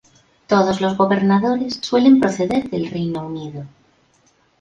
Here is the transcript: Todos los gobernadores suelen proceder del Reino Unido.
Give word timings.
Todos 0.47 0.81
los 0.81 0.97
gobernadores 0.97 1.77
suelen 1.79 2.19
proceder 2.19 2.71
del 2.71 2.89
Reino 2.89 3.27
Unido. 3.27 3.65